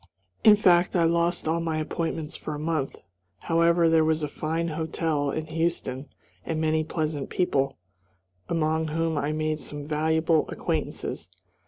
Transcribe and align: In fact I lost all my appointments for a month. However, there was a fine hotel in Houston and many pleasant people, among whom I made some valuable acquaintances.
In 0.43 0.55
fact 0.55 0.95
I 0.95 1.03
lost 1.03 1.47
all 1.47 1.59
my 1.59 1.77
appointments 1.77 2.35
for 2.35 2.55
a 2.55 2.59
month. 2.59 2.95
However, 3.41 3.87
there 3.87 4.03
was 4.03 4.23
a 4.23 4.27
fine 4.27 4.69
hotel 4.69 5.29
in 5.29 5.45
Houston 5.45 6.09
and 6.43 6.59
many 6.59 6.83
pleasant 6.83 7.29
people, 7.29 7.77
among 8.49 8.87
whom 8.87 9.15
I 9.15 9.31
made 9.31 9.59
some 9.59 9.85
valuable 9.85 10.49
acquaintances. 10.49 11.29